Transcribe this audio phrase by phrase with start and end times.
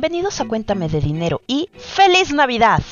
[0.00, 2.82] Bienvenidos a Cuéntame de Dinero y ¡Feliz Navidad!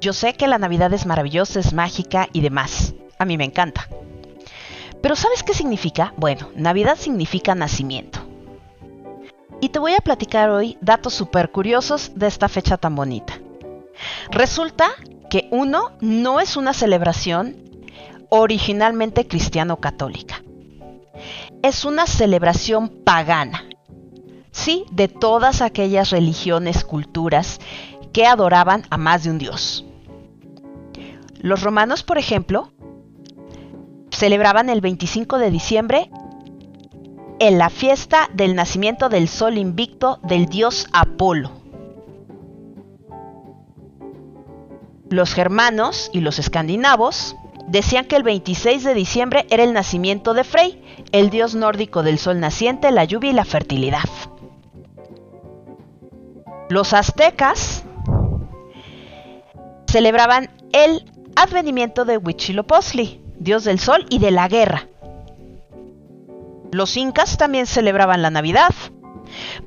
[0.00, 2.94] Yo sé que la Navidad es maravillosa, es mágica y demás.
[3.18, 3.88] A mí me encanta.
[5.02, 6.14] Pero ¿sabes qué significa?
[6.18, 8.20] Bueno, Navidad significa nacimiento.
[9.60, 13.40] Y te voy a platicar hoy datos súper curiosos de esta fecha tan bonita.
[14.30, 14.90] Resulta
[15.28, 17.56] que uno no es una celebración
[18.28, 20.44] originalmente cristiano-católica.
[21.60, 23.64] Es una celebración pagana
[24.66, 27.60] sí, de todas aquellas religiones, culturas
[28.12, 29.84] que adoraban a más de un dios.
[31.38, 32.72] Los romanos, por ejemplo,
[34.10, 36.10] celebraban el 25 de diciembre
[37.38, 41.52] en la fiesta del nacimiento del sol invicto del dios Apolo.
[45.08, 47.36] Los germanos y los escandinavos
[47.68, 52.18] decían que el 26 de diciembre era el nacimiento de Frey, el dios nórdico del
[52.18, 54.02] sol naciente, la lluvia y la fertilidad.
[56.68, 57.84] Los aztecas
[59.86, 64.88] celebraban el advenimiento de Huitzilopochtli, dios del sol y de la guerra.
[66.72, 68.74] Los incas también celebraban la Navidad.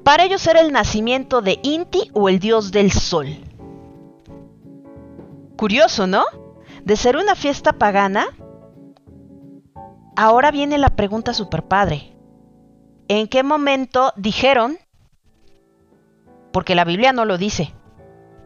[0.04, 3.28] Para ellos era el nacimiento de Inti o el dios del sol.
[5.56, 6.26] Curioso, ¿no?
[6.84, 8.28] De ser una fiesta pagana,
[10.16, 12.14] ahora viene la pregunta super padre.
[13.08, 14.78] ¿En qué momento dijeron
[16.52, 17.74] porque la Biblia no lo dice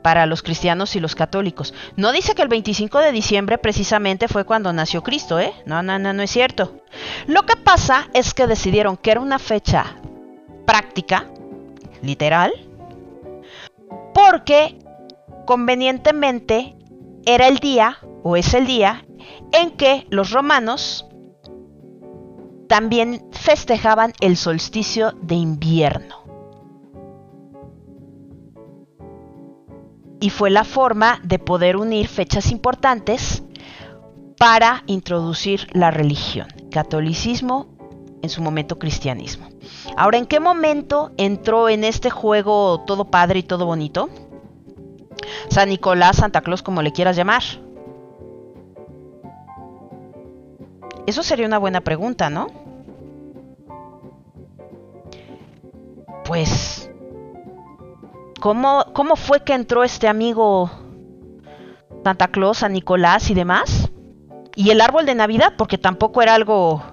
[0.03, 1.73] para los cristianos y los católicos.
[1.95, 5.53] No dice que el 25 de diciembre precisamente fue cuando nació Cristo, ¿eh?
[5.65, 6.81] No, no, no, no es cierto.
[7.25, 9.95] Lo que pasa es que decidieron que era una fecha
[10.65, 11.27] práctica,
[12.01, 12.53] literal,
[14.13, 14.77] porque
[15.45, 16.75] convenientemente
[17.25, 19.05] era el día, o es el día,
[19.53, 21.05] en que los romanos
[22.67, 26.22] también festejaban el solsticio de invierno.
[30.23, 33.43] Y fue la forma de poder unir fechas importantes
[34.37, 37.67] para introducir la religión, catolicismo,
[38.21, 39.49] en su momento cristianismo.
[39.97, 44.09] Ahora, ¿en qué momento entró en este juego todo padre y todo bonito?
[45.49, 47.43] San Nicolás, Santa Claus, como le quieras llamar.
[51.05, 52.47] Eso sería una buena pregunta, ¿no?
[56.23, 56.82] Pues
[58.43, 60.69] ¿Cómo, fue que entró este amigo
[62.03, 63.89] Santa Claus, San Nicolás y demás?
[64.53, 66.83] Y el árbol de Navidad, porque tampoco era algo,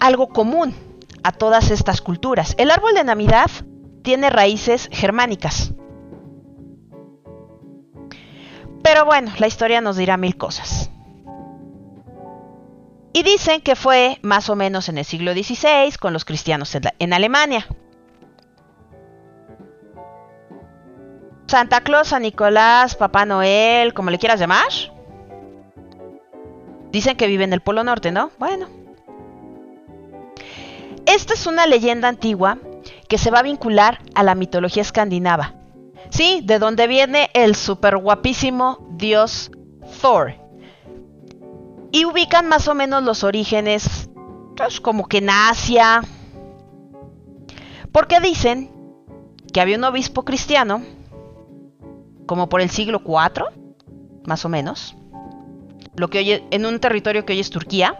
[0.00, 0.74] algo común
[1.22, 2.54] a todas estas culturas.
[2.56, 3.50] El árbol de Navidad
[4.02, 5.74] tiene raíces germánicas.
[8.82, 10.90] Pero bueno, la historia nos dirá mil cosas.
[13.12, 17.12] Y dicen que fue más o menos en el siglo XVI con los cristianos en
[17.12, 17.66] Alemania.
[21.48, 24.68] Santa Claus, San Nicolás, Papá Noel, como le quieras llamar.
[26.92, 28.30] Dicen que vive en el Polo Norte, ¿no?
[28.38, 28.68] Bueno.
[31.06, 32.58] Esta es una leyenda antigua
[33.08, 35.54] que se va a vincular a la mitología escandinava.
[36.10, 39.50] Sí, de donde viene el super guapísimo dios
[40.02, 40.34] Thor.
[41.92, 44.10] Y ubican más o menos los orígenes,
[44.54, 46.02] pues, como que en Asia.
[47.90, 48.70] Porque dicen
[49.50, 50.82] que había un obispo cristiano
[52.28, 53.46] como por el siglo IV,
[54.24, 54.94] más o menos,
[55.96, 57.98] lo que hoy, en un territorio que hoy es Turquía.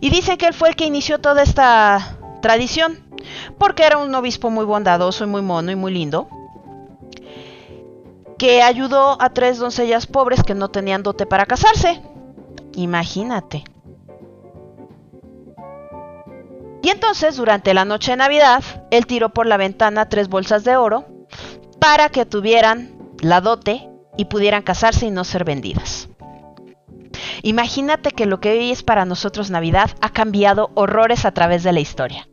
[0.00, 3.04] Y dicen que él fue el que inició toda esta tradición,
[3.58, 6.28] porque era un obispo muy bondadoso y muy mono y muy lindo,
[8.38, 12.00] que ayudó a tres doncellas pobres que no tenían dote para casarse.
[12.76, 13.64] Imagínate.
[16.82, 18.62] Y entonces, durante la noche de Navidad,
[18.92, 21.17] él tiró por la ventana tres bolsas de oro
[21.80, 26.08] para que tuvieran la dote y pudieran casarse y no ser vendidas.
[27.42, 31.72] Imagínate que lo que hoy es para nosotros Navidad ha cambiado horrores a través de
[31.72, 32.28] la historia.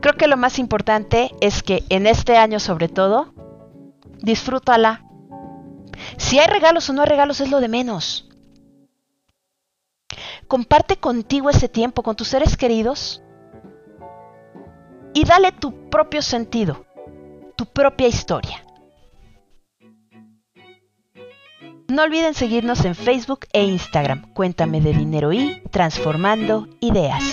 [0.00, 3.34] Creo que lo más importante es que en este año sobre todo,
[4.20, 5.04] disfrútala.
[6.16, 8.28] Si hay regalos o no hay regalos es lo de menos.
[10.46, 13.22] Comparte contigo ese tiempo con tus seres queridos
[15.14, 16.86] y dale tu propio sentido
[17.58, 18.64] tu propia historia.
[21.88, 24.32] No olviden seguirnos en Facebook e Instagram.
[24.32, 27.24] Cuéntame de dinero y transformando ideas.